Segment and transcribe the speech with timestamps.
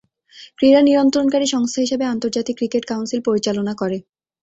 [0.57, 3.97] ক্রীড়া নিয়ন্ত্রণকারী সংস্থা হিসেবে আন্তর্জাতিক ক্রিকেট কাউন্সিল পরিচালনা করে।